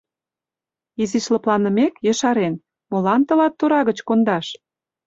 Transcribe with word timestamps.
Изиш 1.01 1.25
лыпланымек, 1.33 1.93
ешарен: 2.11 2.53
«Молан 2.91 3.21
тылат 3.27 3.53
тора 3.59 3.81
гыч 3.89 3.97
кондаш? 4.07 4.47